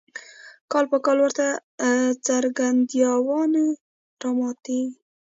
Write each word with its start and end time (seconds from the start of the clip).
کال 0.71 0.85
په 0.91 0.97
کال 1.05 1.17
ورته 1.21 1.45
ګرځندویان 2.57 3.51
راماتېږي. 4.21 4.83